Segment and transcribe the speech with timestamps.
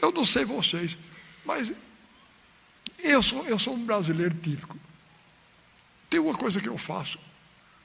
[0.00, 0.98] Eu não sei vocês,
[1.44, 1.72] mas
[2.98, 4.76] eu sou, eu sou um brasileiro típico.
[6.10, 7.18] Tem uma coisa que eu faço,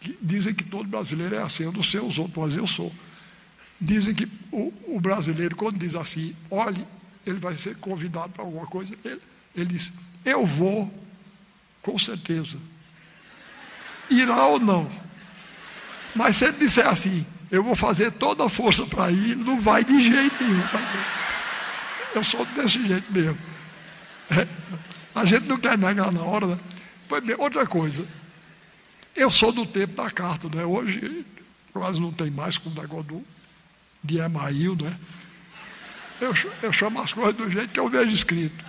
[0.00, 2.92] que dizem que todo brasileiro é assim, eu não sei os outros, mas eu sou.
[3.80, 6.86] Dizem que o, o brasileiro, quando diz assim, olhe,
[7.24, 9.20] ele vai ser convidado para alguma coisa, ele,
[9.54, 9.92] ele diz,
[10.24, 10.92] eu vou,
[11.80, 12.58] com certeza.
[14.10, 15.07] Irá ou não.
[16.18, 19.84] Mas se ele disser assim, eu vou fazer toda a força para ir, não vai
[19.84, 20.66] de jeito nenhum.
[20.66, 20.80] Tá?
[22.12, 23.38] Eu sou desse jeito mesmo.
[24.28, 24.44] É,
[25.14, 26.48] a gente não quer negar na hora.
[26.48, 26.58] Né?
[27.08, 28.04] Pois bem, outra coisa.
[29.14, 30.64] Eu sou do tempo da carta, né?
[30.64, 31.24] Hoje
[31.72, 33.24] quase não tem mais com o negócio do,
[34.02, 34.98] de Email, né?
[36.20, 38.64] Eu, eu chamo as coisas do jeito que eu vejo escrito.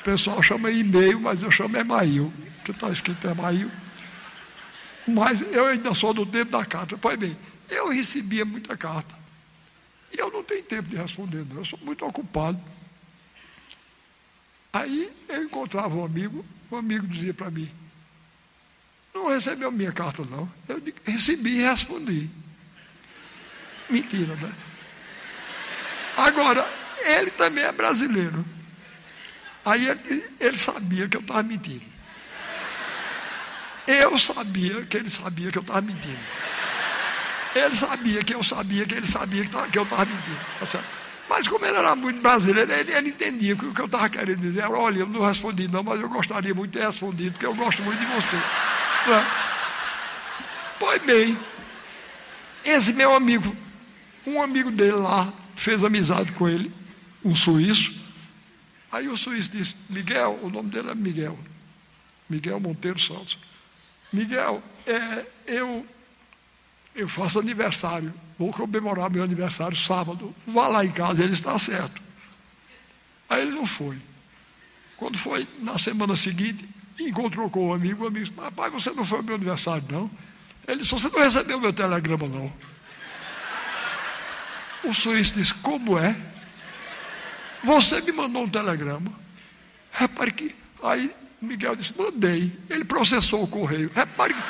[0.00, 2.30] O pessoal chama e-mail, mas eu chamo Email,
[2.62, 3.70] que está escrito Email.
[5.08, 6.98] Mas eu ainda sou do tempo da carta.
[6.98, 7.36] Pois bem,
[7.70, 9.16] eu recebia muita carta.
[10.12, 11.56] E eu não tenho tempo de responder, não.
[11.56, 12.60] Eu sou muito ocupado.
[14.72, 17.70] Aí eu encontrava um amigo, um amigo dizia para mim,
[19.14, 20.50] não recebeu minha carta, não.
[20.68, 22.28] Eu recebi e respondi.
[23.88, 24.52] Mentira, né?
[26.16, 26.68] Agora,
[27.04, 28.44] ele também é brasileiro.
[29.64, 31.97] Aí ele, ele sabia que eu estava mentindo.
[33.88, 36.18] Eu sabia que ele sabia que eu estava mentindo.
[37.54, 40.38] Ele sabia que eu sabia que ele sabia que, eu estava mentindo.
[40.60, 40.84] Tá
[41.26, 44.40] mas como ele era muito brasileiro, ele, ele entendia que o que eu estava querendo
[44.40, 47.46] dizer era, olha, eu não respondi não, mas eu gostaria muito de ter respondido, porque
[47.46, 48.36] eu gosto muito de você.
[48.36, 49.26] É?
[50.78, 51.38] Pois bem,
[52.64, 53.56] esse meu amigo,
[54.26, 56.70] um amigo dele lá, fez amizade com ele,
[57.24, 57.94] um suíço.
[58.92, 61.38] Aí o suíço disse, Miguel, o nome dele é Miguel,
[62.28, 63.38] Miguel Monteiro Santos.
[64.12, 65.86] Miguel, é, eu
[66.94, 72.02] eu faço aniversário, vou comemorar meu aniversário sábado, vá lá em casa, ele está certo.
[73.28, 73.96] Aí ele não foi.
[74.96, 76.68] Quando foi na semana seguinte,
[76.98, 80.10] encontrou com o amigo, o amigo disse, rapaz, você não foi ao meu aniversário, não?
[80.66, 82.52] Ele disse, você não recebeu meu telegrama, não.
[84.82, 86.16] O suíço disse, como é?
[87.62, 89.12] Você me mandou um telegrama.
[89.92, 90.54] Repare que.
[90.82, 92.52] Aí Miguel disse, mandei.
[92.68, 93.90] Ele processou o correio.
[93.94, 94.42] Repare que.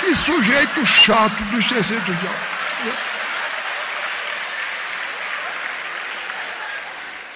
[0.00, 2.32] Que sujeito chato dos 600 dias.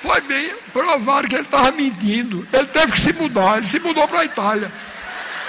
[0.02, 2.46] Pois bem, provaram que ele estava mentindo.
[2.52, 3.58] Ele teve que se mudar.
[3.58, 4.72] Ele se mudou para a Itália.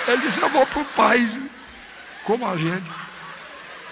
[0.07, 1.39] Ele disse: Eu vou para o país
[2.23, 2.89] como a gente.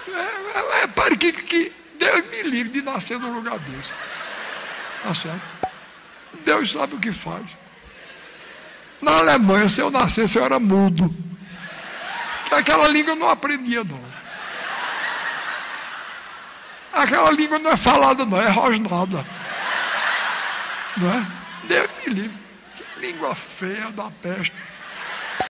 [0.08, 3.92] É, é, é que, que Deus me livre de nascer num lugar desse.
[5.02, 5.71] Tá certo?
[6.44, 7.56] Deus sabe o que faz.
[9.00, 11.14] Na Alemanha, se eu nascesse, eu era mudo.
[12.50, 14.00] Aquela língua eu não aprendia, não.
[16.92, 19.26] Aquela língua não é falada, não, é rosnada.
[20.96, 21.26] Não é?
[21.64, 22.38] Deus me livre.
[22.76, 24.52] Que língua feia da peste.